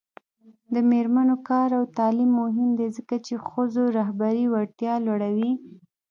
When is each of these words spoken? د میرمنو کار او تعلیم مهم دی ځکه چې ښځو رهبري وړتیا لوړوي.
د 0.73 0.75
میرمنو 0.89 1.35
کار 1.49 1.69
او 1.77 1.83
تعلیم 1.97 2.31
مهم 2.41 2.69
دی 2.77 2.87
ځکه 2.97 3.15
چې 3.25 3.33
ښځو 3.49 3.83
رهبري 3.97 4.45
وړتیا 4.49 4.93
لوړوي. 5.05 5.51